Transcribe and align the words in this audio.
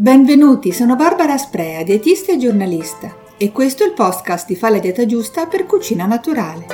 Benvenuti, 0.00 0.72
sono 0.72 0.96
Barbara 0.96 1.36
Sprea, 1.36 1.82
dietista 1.82 2.32
e 2.32 2.38
giornalista 2.38 3.14
e 3.36 3.52
questo 3.52 3.84
è 3.84 3.86
il 3.86 3.92
podcast 3.92 4.46
di 4.46 4.56
Fa 4.56 4.70
la 4.70 4.78
dieta 4.78 5.04
giusta 5.04 5.44
per 5.44 5.66
cucina 5.66 6.06
naturale. 6.06 6.66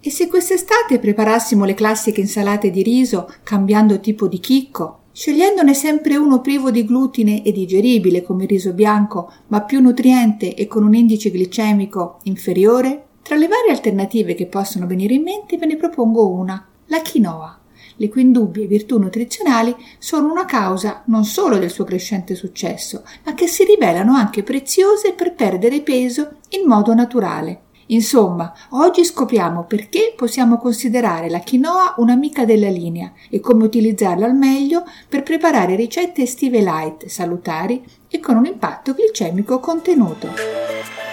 E 0.00 0.10
se 0.10 0.26
quest'estate 0.26 0.98
preparassimo 0.98 1.66
le 1.66 1.74
classiche 1.74 2.22
insalate 2.22 2.70
di 2.70 2.82
riso 2.82 3.30
cambiando 3.42 4.00
tipo 4.00 4.26
di 4.26 4.40
chicco, 4.40 5.00
scegliendone 5.12 5.74
sempre 5.74 6.16
uno 6.16 6.40
privo 6.40 6.70
di 6.70 6.86
glutine 6.86 7.44
e 7.44 7.52
digeribile 7.52 8.22
come 8.22 8.44
il 8.44 8.48
riso 8.48 8.72
bianco, 8.72 9.30
ma 9.48 9.60
più 9.60 9.82
nutriente 9.82 10.54
e 10.54 10.66
con 10.66 10.82
un 10.82 10.94
indice 10.94 11.30
glicemico 11.30 12.20
inferiore? 12.22 13.04
Tra 13.20 13.36
le 13.36 13.48
varie 13.48 13.72
alternative 13.72 14.32
che 14.32 14.46
possono 14.46 14.86
venire 14.86 15.12
in 15.12 15.24
mente 15.24 15.58
ve 15.58 15.66
ne 15.66 15.76
propongo 15.76 16.26
una, 16.30 16.66
la 16.86 17.02
quinoa, 17.02 17.57
le 17.98 18.08
cui 18.08 18.22
indubbie 18.22 18.66
virtù 18.66 18.98
nutrizionali 18.98 19.74
sono 19.98 20.30
una 20.30 20.44
causa 20.44 21.02
non 21.06 21.24
solo 21.24 21.58
del 21.58 21.70
suo 21.70 21.84
crescente 21.84 22.34
successo, 22.34 23.04
ma 23.24 23.34
che 23.34 23.46
si 23.46 23.64
rivelano 23.64 24.14
anche 24.14 24.42
preziose 24.42 25.12
per 25.12 25.34
perdere 25.34 25.82
peso 25.82 26.38
in 26.50 26.66
modo 26.66 26.94
naturale. 26.94 27.62
Insomma, 27.90 28.52
oggi 28.70 29.04
scopriamo 29.04 29.64
perché 29.64 30.12
possiamo 30.14 30.58
considerare 30.58 31.30
la 31.30 31.40
quinoa 31.40 31.94
un'amica 31.98 32.44
della 32.44 32.68
linea 32.68 33.12
e 33.30 33.40
come 33.40 33.64
utilizzarla 33.64 34.26
al 34.26 34.36
meglio 34.36 34.84
per 35.08 35.22
preparare 35.22 35.74
ricette 35.74 36.22
estive 36.22 36.60
light, 36.60 37.06
salutari 37.06 37.82
e 38.08 38.20
con 38.20 38.36
un 38.36 38.44
impatto 38.44 38.92
glicemico 38.92 39.58
contenuto. 39.58 41.07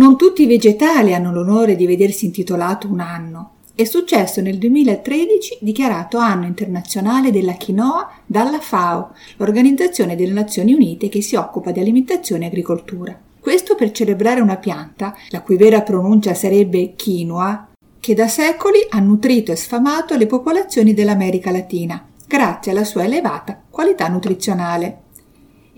Non 0.00 0.16
tutti 0.16 0.44
i 0.44 0.46
vegetali 0.46 1.12
hanno 1.12 1.30
l'onore 1.30 1.76
di 1.76 1.84
vedersi 1.84 2.24
intitolato 2.24 2.88
un 2.88 3.00
anno. 3.00 3.50
È 3.74 3.84
successo 3.84 4.40
nel 4.40 4.56
2013 4.56 5.58
dichiarato 5.60 6.16
anno 6.16 6.46
internazionale 6.46 7.30
della 7.30 7.52
quinoa 7.52 8.10
dalla 8.24 8.60
FAO, 8.60 9.10
l'Organizzazione 9.36 10.16
delle 10.16 10.32
Nazioni 10.32 10.72
Unite 10.72 11.10
che 11.10 11.20
si 11.20 11.36
occupa 11.36 11.70
di 11.70 11.80
alimentazione 11.80 12.44
e 12.44 12.48
agricoltura. 12.48 13.14
Questo 13.38 13.74
per 13.74 13.90
celebrare 13.90 14.40
una 14.40 14.56
pianta, 14.56 15.14
la 15.28 15.42
cui 15.42 15.58
vera 15.58 15.82
pronuncia 15.82 16.32
sarebbe 16.32 16.94
quinoa, 16.96 17.68
che 18.00 18.14
da 18.14 18.26
secoli 18.26 18.78
ha 18.88 19.00
nutrito 19.00 19.52
e 19.52 19.56
sfamato 19.56 20.16
le 20.16 20.26
popolazioni 20.26 20.94
dell'America 20.94 21.50
Latina, 21.50 22.02
grazie 22.26 22.72
alla 22.72 22.84
sua 22.84 23.04
elevata 23.04 23.60
qualità 23.68 24.08
nutrizionale. 24.08 24.99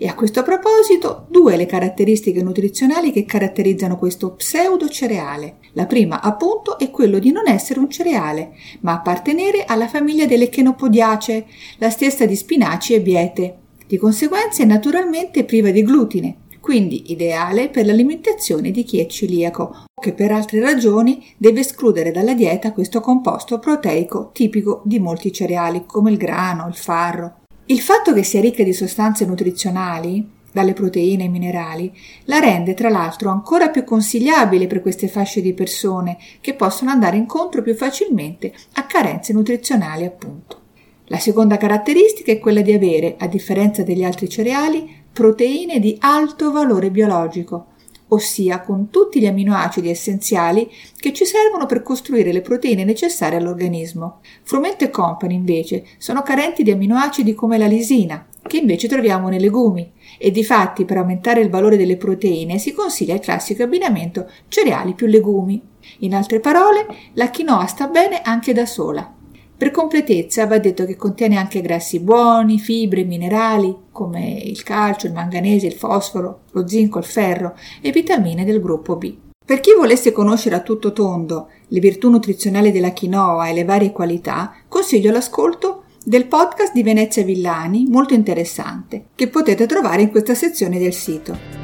E 0.03 0.07
a 0.09 0.15
questo 0.15 0.43
proposito, 0.43 1.27
due 1.29 1.55
le 1.55 1.65
caratteristiche 1.65 2.43
nutrizionali 2.43 3.13
che 3.13 3.23
caratterizzano 3.23 3.97
questo 3.97 4.33
pseudo 4.33 4.89
cereale. 4.89 5.59
La 5.75 5.85
prima, 5.85 6.19
appunto, 6.19 6.77
è 6.77 6.91
quello 6.91 7.19
di 7.19 7.31
non 7.31 7.47
essere 7.47 7.79
un 7.79 7.89
cereale, 7.89 8.51
ma 8.81 8.95
appartenere 8.95 9.63
alla 9.63 9.87
famiglia 9.87 10.25
delle 10.25 10.49
chenopodiacee, 10.49 11.45
la 11.77 11.89
stessa 11.89 12.25
di 12.25 12.35
spinaci 12.35 12.95
e 12.95 12.99
biete. 12.99 13.57
Di 13.87 13.95
conseguenza 13.95 14.61
è 14.61 14.65
naturalmente 14.65 15.45
priva 15.45 15.71
di 15.71 15.83
glutine, 15.83 16.35
quindi 16.59 17.13
ideale 17.13 17.69
per 17.69 17.85
l'alimentazione 17.85 18.71
di 18.71 18.83
chi 18.83 18.99
è 18.99 19.05
celiaco 19.05 19.85
o 19.93 20.01
che 20.01 20.11
per 20.11 20.33
altre 20.33 20.59
ragioni 20.59 21.25
deve 21.37 21.61
escludere 21.61 22.11
dalla 22.11 22.33
dieta 22.33 22.73
questo 22.73 22.99
composto 22.99 23.57
proteico 23.57 24.31
tipico 24.33 24.81
di 24.83 24.99
molti 24.99 25.31
cereali 25.31 25.85
come 25.85 26.11
il 26.11 26.17
grano, 26.17 26.67
il 26.67 26.75
farro. 26.75 27.42
Il 27.67 27.79
fatto 27.79 28.13
che 28.13 28.23
sia 28.23 28.41
ricca 28.41 28.61
di 28.63 28.73
sostanze 28.73 29.25
nutrizionali, 29.25 30.27
dalle 30.51 30.73
proteine 30.73 31.23
ai 31.23 31.29
minerali, 31.29 31.91
la 32.25 32.39
rende 32.39 32.73
tra 32.73 32.89
l'altro 32.89 33.29
ancora 33.29 33.69
più 33.69 33.85
consigliabile 33.85 34.67
per 34.67 34.81
queste 34.81 35.07
fasce 35.07 35.41
di 35.41 35.53
persone 35.53 36.17
che 36.41 36.53
possono 36.53 36.91
andare 36.91 37.17
incontro 37.17 37.61
più 37.61 37.73
facilmente 37.73 38.53
a 38.73 38.85
carenze 38.85 39.31
nutrizionali 39.31 40.03
appunto. 40.03 40.61
La 41.05 41.17
seconda 41.17 41.57
caratteristica 41.57 42.31
è 42.31 42.39
quella 42.39 42.61
di 42.61 42.73
avere, 42.73 43.15
a 43.17 43.27
differenza 43.27 43.81
degli 43.81 44.03
altri 44.03 44.27
cereali, 44.27 45.03
proteine 45.11 45.79
di 45.79 45.95
alto 45.99 46.51
valore 46.51 46.91
biologico, 46.91 47.72
ossia 48.13 48.61
con 48.61 48.89
tutti 48.89 49.19
gli 49.19 49.25
aminoacidi 49.25 49.89
essenziali 49.89 50.69
che 50.97 51.13
ci 51.13 51.25
servono 51.25 51.65
per 51.65 51.83
costruire 51.83 52.31
le 52.31 52.41
proteine 52.41 52.83
necessarie 52.83 53.37
all'organismo. 53.37 54.19
Frumento 54.43 54.83
e 54.83 54.89
Company 54.89 55.35
invece 55.35 55.85
sono 55.97 56.21
carenti 56.21 56.63
di 56.63 56.71
aminoacidi 56.71 57.33
come 57.33 57.57
la 57.57 57.67
lisina, 57.67 58.25
che 58.45 58.57
invece 58.57 58.87
troviamo 58.87 59.29
nei 59.29 59.39
legumi, 59.39 59.91
e 60.17 60.31
difatti 60.31 60.85
per 60.85 60.97
aumentare 60.97 61.41
il 61.41 61.49
valore 61.49 61.77
delle 61.77 61.97
proteine 61.97 62.57
si 62.59 62.73
consiglia 62.73 63.13
il 63.13 63.19
classico 63.19 63.63
abbinamento 63.63 64.29
cereali 64.47 64.93
più 64.93 65.07
legumi. 65.07 65.61
In 65.99 66.13
altre 66.15 66.39
parole, 66.39 66.85
la 67.13 67.29
quinoa 67.29 67.65
sta 67.65 67.87
bene 67.87 68.21
anche 68.21 68.53
da 68.53 68.65
sola. 68.65 69.21
Per 69.63 69.71
completezza 69.71 70.45
va 70.45 70.57
detto 70.57 70.83
che 70.83 70.97
contiene 70.97 71.37
anche 71.37 71.61
grassi 71.61 72.01
buoni, 72.01 72.59
fibre, 72.59 73.05
minerali 73.05 73.73
come 73.93 74.41
il 74.43 74.61
calcio, 74.61 75.07
il 75.07 75.13
manganese, 75.13 75.67
il 75.67 75.71
fosforo, 75.71 76.41
lo 76.51 76.67
zinco, 76.67 76.97
il 76.97 77.05
ferro 77.05 77.55
e 77.79 77.91
vitamine 77.91 78.43
del 78.43 78.59
gruppo 78.59 78.97
B. 78.97 79.15
Per 79.45 79.61
chi 79.61 79.73
volesse 79.73 80.11
conoscere 80.11 80.55
a 80.55 80.59
tutto 80.59 80.91
tondo 80.91 81.47
le 81.65 81.79
virtù 81.79 82.09
nutrizionali 82.09 82.73
della 82.73 82.91
quinoa 82.91 83.47
e 83.47 83.53
le 83.53 83.63
varie 83.63 83.93
qualità, 83.93 84.53
consiglio 84.67 85.13
l'ascolto 85.13 85.83
del 86.03 86.25
podcast 86.25 86.73
di 86.73 86.83
Venezia 86.83 87.23
Villani, 87.23 87.85
molto 87.87 88.13
interessante, 88.13 89.05
che 89.15 89.29
potete 89.29 89.65
trovare 89.65 90.01
in 90.01 90.11
questa 90.11 90.35
sezione 90.35 90.77
del 90.77 90.93
sito. 90.93 91.62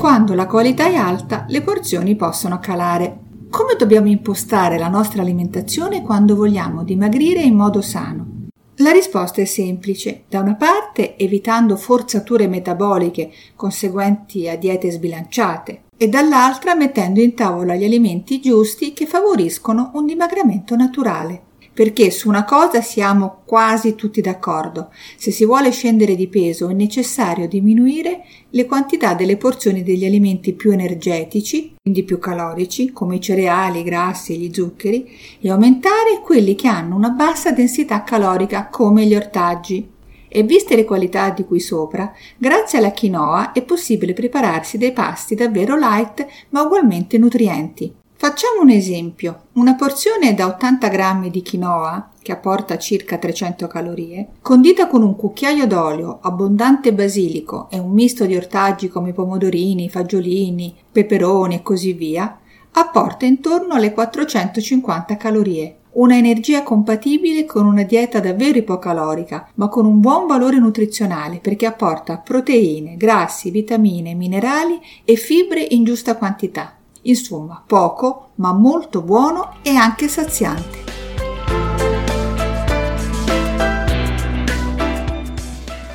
Quando 0.00 0.32
la 0.32 0.46
qualità 0.46 0.86
è 0.86 0.94
alta, 0.94 1.44
le 1.48 1.60
porzioni 1.60 2.16
possono 2.16 2.58
calare. 2.58 3.18
Come 3.50 3.74
dobbiamo 3.78 4.08
impostare 4.08 4.78
la 4.78 4.88
nostra 4.88 5.20
alimentazione 5.20 6.00
quando 6.00 6.34
vogliamo 6.34 6.84
dimagrire 6.84 7.42
in 7.42 7.54
modo 7.54 7.82
sano? 7.82 8.46
La 8.76 8.92
risposta 8.92 9.42
è 9.42 9.44
semplice. 9.44 10.22
Da 10.26 10.40
una 10.40 10.54
parte 10.54 11.18
evitando 11.18 11.76
forzature 11.76 12.48
metaboliche 12.48 13.30
conseguenti 13.54 14.48
a 14.48 14.56
diete 14.56 14.90
sbilanciate 14.90 15.82
e 15.98 16.08
dall'altra 16.08 16.74
mettendo 16.74 17.20
in 17.20 17.34
tavola 17.34 17.74
gli 17.74 17.84
alimenti 17.84 18.40
giusti 18.40 18.94
che 18.94 19.04
favoriscono 19.04 19.90
un 19.92 20.06
dimagramento 20.06 20.76
naturale 20.76 21.42
perché 21.72 22.10
su 22.10 22.28
una 22.28 22.44
cosa 22.44 22.80
siamo 22.80 23.42
quasi 23.44 23.94
tutti 23.94 24.20
d'accordo. 24.20 24.90
Se 25.16 25.30
si 25.30 25.44
vuole 25.44 25.70
scendere 25.70 26.14
di 26.14 26.28
peso 26.28 26.68
è 26.68 26.72
necessario 26.72 27.48
diminuire 27.48 28.24
le 28.50 28.66
quantità 28.66 29.14
delle 29.14 29.36
porzioni 29.36 29.82
degli 29.82 30.04
alimenti 30.04 30.52
più 30.52 30.72
energetici, 30.72 31.74
quindi 31.80 32.02
più 32.02 32.18
calorici, 32.18 32.92
come 32.92 33.16
i 33.16 33.20
cereali, 33.20 33.80
i 33.80 33.84
grassi 33.84 34.34
e 34.34 34.36
gli 34.36 34.52
zuccheri, 34.52 35.08
e 35.40 35.50
aumentare 35.50 36.20
quelli 36.22 36.54
che 36.54 36.68
hanno 36.68 36.96
una 36.96 37.10
bassa 37.10 37.52
densità 37.52 38.02
calorica, 38.02 38.66
come 38.68 39.06
gli 39.06 39.14
ortaggi. 39.14 39.88
E 40.32 40.42
viste 40.44 40.76
le 40.76 40.84
qualità 40.84 41.30
di 41.30 41.44
cui 41.44 41.58
sopra, 41.58 42.12
grazie 42.36 42.78
alla 42.78 42.92
quinoa 42.92 43.52
è 43.52 43.62
possibile 43.62 44.12
prepararsi 44.12 44.78
dei 44.78 44.92
pasti 44.92 45.34
davvero 45.34 45.76
light 45.76 46.24
ma 46.50 46.62
ugualmente 46.62 47.18
nutrienti. 47.18 47.99
Facciamo 48.22 48.60
un 48.60 48.68
esempio. 48.68 49.44
Una 49.52 49.76
porzione 49.76 50.34
da 50.34 50.46
80 50.46 50.88
grammi 50.88 51.30
di 51.30 51.42
quinoa, 51.42 52.10
che 52.20 52.32
apporta 52.32 52.76
circa 52.76 53.16
300 53.16 53.66
calorie, 53.66 54.28
condita 54.42 54.88
con 54.88 55.02
un 55.02 55.16
cucchiaio 55.16 55.66
d'olio, 55.66 56.18
abbondante 56.20 56.92
basilico 56.92 57.70
e 57.70 57.78
un 57.78 57.92
misto 57.92 58.26
di 58.26 58.36
ortaggi 58.36 58.88
come 58.88 59.14
pomodorini, 59.14 59.88
fagiolini, 59.88 60.76
peperoni 60.92 61.54
e 61.54 61.62
così 61.62 61.94
via, 61.94 62.38
apporta 62.72 63.24
intorno 63.24 63.72
alle 63.72 63.94
450 63.94 65.16
calorie. 65.16 65.76
Una 65.92 66.14
energia 66.14 66.62
compatibile 66.62 67.46
con 67.46 67.64
una 67.64 67.84
dieta 67.84 68.20
davvero 68.20 68.58
ipocalorica, 68.58 69.48
ma 69.54 69.68
con 69.68 69.86
un 69.86 69.98
buon 69.98 70.26
valore 70.26 70.58
nutrizionale 70.58 71.38
perché 71.38 71.64
apporta 71.64 72.18
proteine, 72.18 72.98
grassi, 72.98 73.50
vitamine, 73.50 74.12
minerali 74.12 74.78
e 75.06 75.16
fibre 75.16 75.66
in 75.70 75.84
giusta 75.84 76.16
quantità. 76.16 76.74
Insomma, 77.02 77.62
poco, 77.66 78.30
ma 78.36 78.52
molto 78.52 79.02
buono 79.02 79.56
e 79.62 79.70
anche 79.70 80.08
saziante. 80.08 80.78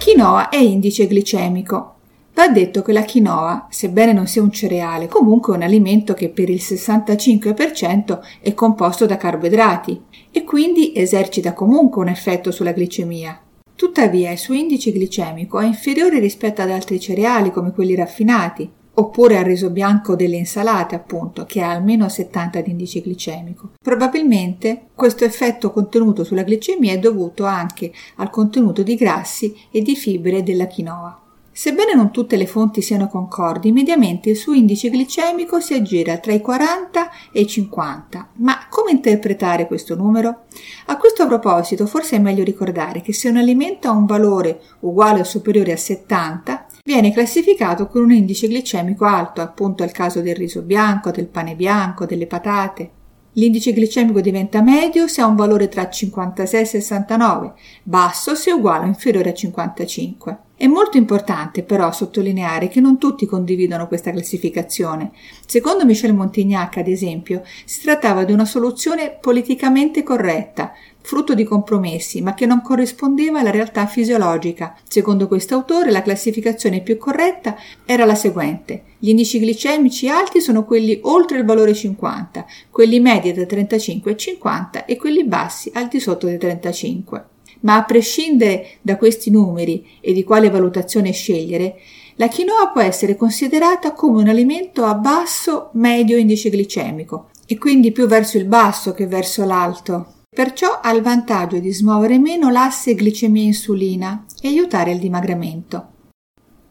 Quinoa 0.01 0.49
è 0.49 0.57
indice 0.57 1.07
glicemico. 1.07 1.93
Va 2.33 2.47
detto 2.49 2.81
che 2.81 2.91
la 2.91 3.05
quinoa, 3.05 3.67
sebbene 3.69 4.13
non 4.13 4.27
sia 4.27 4.41
un 4.41 4.51
cereale, 4.51 5.07
comunque 5.07 5.53
è 5.53 5.57
un 5.57 5.63
alimento 5.63 6.13
che 6.13 6.29
per 6.29 6.49
il 6.49 6.61
65% 6.61 8.19
è 8.41 8.53
composto 8.53 9.05
da 9.05 9.17
carboidrati 9.17 10.01
e 10.31 10.43
quindi 10.43 10.93
esercita 10.95 11.53
comunque 11.53 12.01
un 12.01 12.09
effetto 12.09 12.51
sulla 12.51 12.73
glicemia. 12.73 13.39
Tuttavia 13.75 14.31
il 14.31 14.37
suo 14.37 14.53
indice 14.53 14.91
glicemico 14.91 15.59
è 15.59 15.65
inferiore 15.65 16.19
rispetto 16.19 16.61
ad 16.61 16.71
altri 16.71 16.99
cereali 16.99 17.51
come 17.51 17.71
quelli 17.71 17.95
raffinati, 17.95 18.69
oppure 18.95 19.37
al 19.37 19.45
riso 19.45 19.69
bianco 19.69 20.15
delle 20.15 20.35
insalate, 20.35 20.95
appunto, 20.95 21.45
che 21.45 21.61
ha 21.61 21.71
almeno 21.71 22.09
70 22.09 22.61
di 22.61 22.71
indice 22.71 23.01
glicemico. 23.01 23.71
Probabilmente 23.81 24.87
questo 24.93 25.23
effetto 25.23 25.71
contenuto 25.71 26.23
sulla 26.23 26.43
glicemia 26.43 26.93
è 26.93 26.99
dovuto 26.99 27.45
anche 27.45 27.91
al 28.15 28.29
contenuto 28.29 28.83
di 28.83 28.95
grassi 28.95 29.55
e 29.71 29.81
di 29.81 29.95
fibre 29.95 30.43
della 30.43 30.67
quinoa. 30.67 31.19
Sebbene 31.57 31.95
non 31.95 32.11
tutte 32.11 32.35
le 32.35 32.47
fonti 32.47 32.81
siano 32.81 33.07
concordi, 33.07 33.71
mediamente 33.71 34.29
il 34.29 34.35
suo 34.35 34.51
indice 34.51 34.89
glicemico 34.89 35.61
si 35.61 35.73
aggira 35.73 36.17
tra 36.17 36.33
i 36.33 36.41
40 36.41 37.09
e 37.31 37.39
i 37.39 37.47
50. 37.47 38.27
Ma 38.39 38.67
come 38.69 38.91
interpretare 38.91 39.65
questo 39.65 39.95
numero? 39.95 40.47
A 40.87 40.97
questo 40.97 41.25
proposito, 41.27 41.85
forse 41.85 42.17
è 42.17 42.19
meglio 42.19 42.43
ricordare 42.43 42.99
che 42.99 43.13
se 43.13 43.29
un 43.29 43.37
alimento 43.37 43.87
ha 43.87 43.91
un 43.91 44.05
valore 44.05 44.59
uguale 44.81 45.21
o 45.21 45.23
superiore 45.23 45.71
a 45.71 45.77
70, 45.77 46.64
viene 46.87 47.11
classificato 47.11 47.87
con 47.87 48.03
un 48.03 48.11
indice 48.11 48.47
glicemico 48.47 49.05
alto, 49.05 49.41
appunto 49.41 49.83
il 49.83 49.89
caso 49.91 50.21
del 50.21 50.35
riso 50.35 50.61
bianco, 50.61 51.09
del 51.09 51.25
pane 51.25 51.55
bianco, 51.55 52.05
delle 52.05 52.27
patate. 52.27 52.91
L'indice 53.33 53.73
glicemico 53.73 54.21
diventa 54.21 54.61
medio 54.61 55.07
se 55.07 55.19
ha 55.21 55.25
un 55.25 55.35
valore 55.35 55.67
tra 55.67 55.89
56 55.89 56.61
e 56.61 56.65
69, 56.65 57.53
basso 57.81 58.35
se 58.35 58.51
uguale 58.51 58.83
o 58.85 58.87
inferiore 58.87 59.31
a 59.31 59.33
55. 59.33 60.37
È 60.57 60.67
molto 60.67 60.95
importante 60.95 61.63
però 61.63 61.91
sottolineare 61.91 62.69
che 62.69 62.79
non 62.79 62.97
tutti 62.97 63.25
condividono 63.25 63.89
questa 63.89 64.11
classificazione. 64.11 65.11
Secondo 65.45 65.83
Michel 65.83 66.13
Montignac, 66.13 66.77
ad 66.77 66.87
esempio, 66.87 67.43
si 67.65 67.81
trattava 67.81 68.23
di 68.23 68.31
una 68.31 68.45
soluzione 68.45 69.17
politicamente 69.19 70.01
corretta, 70.01 70.71
frutto 71.01 71.33
di 71.33 71.43
compromessi, 71.43 72.21
ma 72.21 72.33
che 72.33 72.45
non 72.45 72.61
corrispondeva 72.61 73.41
alla 73.41 73.51
realtà 73.51 73.85
fisiologica. 73.85 74.77
Secondo 74.87 75.27
questo 75.27 75.55
autore, 75.55 75.91
la 75.91 76.01
classificazione 76.01 76.79
più 76.79 76.97
corretta 76.97 77.57
era 77.85 78.05
la 78.05 78.15
seguente. 78.15 78.83
Gli 78.97 79.09
indici 79.09 79.39
glicemici 79.39 80.07
alti 80.07 80.39
sono 80.39 80.63
quelli 80.63 80.97
oltre 81.03 81.37
il 81.37 81.43
valore 81.43 81.73
50, 81.73 82.45
quelli 82.69 83.01
medi 83.01 83.33
da 83.33 83.45
35 83.45 84.11
a 84.13 84.15
50 84.15 84.85
e 84.85 84.95
quelli 84.95 85.25
bassi 85.25 85.69
al 85.73 85.89
di 85.89 85.99
sotto 85.99 86.27
dei 86.27 86.37
35 86.37 87.25
ma 87.65 87.75
a 87.75 87.83
prescindere 87.83 88.77
da 88.81 88.95
questi 88.95 89.29
numeri 89.29 89.85
e 89.99 90.13
di 90.13 90.23
quale 90.23 90.49
valutazione 90.49 91.11
scegliere, 91.11 91.75
la 92.15 92.29
quinoa 92.29 92.69
può 92.71 92.81
essere 92.81 93.17
considerata 93.17 93.91
come 93.91 94.21
un 94.21 94.29
alimento 94.29 94.85
a 94.85 94.93
basso 94.93 95.69
medio 95.73 96.17
indice 96.17 96.49
glicemico 96.49 97.29
e 97.45 97.57
quindi 97.57 97.91
più 97.91 98.07
verso 98.07 98.37
il 98.37 98.45
basso 98.45 98.93
che 98.93 99.07
verso 99.07 99.43
l'alto. 99.43 100.13
Perciò 100.33 100.79
ha 100.81 100.91
il 100.91 101.01
vantaggio 101.01 101.59
di 101.59 101.71
smuovere 101.73 102.19
meno 102.19 102.49
l'asse 102.49 102.93
glicemia-insulina 102.93 104.25
e 104.41 104.47
aiutare 104.47 104.91
il 104.91 104.99
dimagramento. 104.99 105.87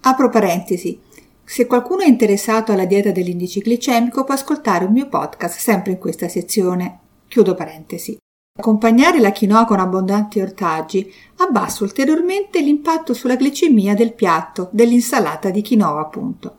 Apro 0.00 0.28
parentesi. 0.28 1.00
Se 1.44 1.66
qualcuno 1.66 2.02
è 2.02 2.06
interessato 2.06 2.72
alla 2.72 2.86
dieta 2.86 3.10
dell'indice 3.10 3.60
glicemico 3.60 4.24
può 4.24 4.34
ascoltare 4.34 4.84
un 4.84 4.92
mio 4.92 5.08
podcast 5.08 5.58
sempre 5.58 5.92
in 5.92 5.98
questa 5.98 6.28
sezione. 6.28 7.00
Chiudo 7.28 7.54
parentesi. 7.54 8.18
Accompagnare 8.56 9.18
la 9.18 9.32
quinoa 9.32 9.64
con 9.64 9.80
abbondanti 9.80 10.38
ortaggi 10.38 11.12
abbassa 11.38 11.82
ulteriormente 11.82 12.60
l'impatto 12.60 13.12
sulla 13.12 13.34
glicemia 13.34 13.96
del 13.96 14.12
piatto, 14.12 14.68
dell'insalata 14.70 15.50
di 15.50 15.60
quinoa 15.60 16.00
appunto. 16.00 16.54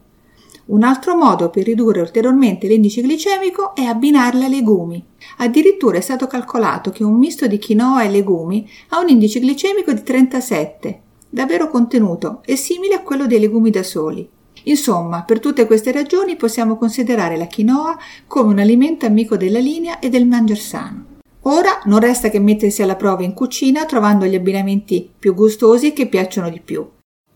Un 0.65 0.83
altro 0.83 1.15
modo 1.15 1.49
per 1.49 1.63
ridurre 1.63 2.01
ulteriormente 2.01 2.67
l'indice 2.67 3.01
glicemico 3.01 3.73
è 3.73 3.83
abbinarla 3.83 4.43
ai 4.43 4.49
legumi. 4.49 5.01
Addirittura 5.37 5.97
è 5.97 6.01
stato 6.01 6.27
calcolato 6.27 6.91
che 6.91 7.05
un 7.05 7.17
misto 7.17 7.47
di 7.47 7.61
quinoa 7.61 8.03
e 8.03 8.09
legumi 8.09 8.69
ha 8.89 8.99
un 8.99 9.07
indice 9.07 9.39
glicemico 9.39 9.93
di 9.93 10.03
37, 10.03 11.01
davvero 11.29 11.69
contenuto 11.69 12.41
e 12.43 12.57
simile 12.57 12.95
a 12.95 13.03
quello 13.03 13.25
dei 13.25 13.39
legumi 13.39 13.69
da 13.69 13.83
soli. 13.83 14.29
Insomma, 14.63 15.23
per 15.23 15.39
tutte 15.39 15.65
queste 15.65 15.93
ragioni 15.93 16.35
possiamo 16.35 16.75
considerare 16.75 17.37
la 17.37 17.47
quinoa 17.47 17.97
come 18.27 18.51
un 18.51 18.59
alimento 18.59 19.05
amico 19.05 19.37
della 19.37 19.59
linea 19.59 19.99
e 19.99 20.09
del 20.09 20.27
mangiar 20.27 20.57
sano. 20.57 21.04
Ora 21.47 21.81
non 21.85 21.99
resta 21.99 22.29
che 22.29 22.39
mettersi 22.39 22.81
alla 22.81 22.95
prova 22.95 23.23
in 23.23 23.33
cucina 23.33 23.85
trovando 23.85 24.25
gli 24.25 24.33
abbinamenti 24.33 25.07
più 25.17 25.35
gustosi 25.35 25.93
che 25.93 26.07
piacciono 26.07 26.49
di 26.49 26.59
più 26.59 26.87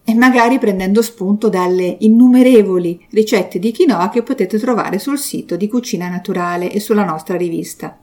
e 0.03 0.15
magari 0.15 0.57
prendendo 0.57 1.03
spunto 1.03 1.49
dalle 1.49 1.97
innumerevoli 1.99 3.05
ricette 3.11 3.59
di 3.59 3.71
quinoa 3.71 4.09
che 4.09 4.23
potete 4.23 4.57
trovare 4.57 4.97
sul 4.97 5.19
sito 5.19 5.55
di 5.55 5.67
Cucina 5.67 6.09
Naturale 6.09 6.71
e 6.71 6.79
sulla 6.79 7.03
nostra 7.03 7.37
rivista. 7.37 7.99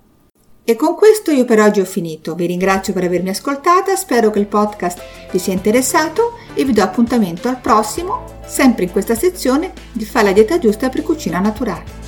E 0.63 0.77
con 0.77 0.95
questo 0.95 1.33
io 1.33 1.45
per 1.45 1.59
oggi 1.59 1.81
ho 1.81 1.85
finito. 1.85 2.37
Vi 2.37 2.47
ringrazio 2.47 2.93
per 2.93 3.03
avermi 3.03 3.31
ascoltata, 3.31 3.97
spero 3.97 4.31
che 4.31 4.39
il 4.39 4.47
podcast 4.47 5.03
vi 5.33 5.41
sia 5.41 5.53
interessato 5.53 6.35
e 6.55 6.65
vi 6.65 6.73
do 6.73 6.83
appuntamento 6.83 7.49
al 7.49 7.61
prossimo, 7.61 8.23
sempre 8.45 8.85
in 8.85 8.93
questa 8.93 9.17
sezione 9.17 9.73
di 9.91 10.05
Fa 10.05 10.23
la 10.23 10.33
dieta 10.33 10.59
giusta 10.59 10.89
per 10.89 11.03
cucina 11.03 11.41
naturale. 11.41 12.06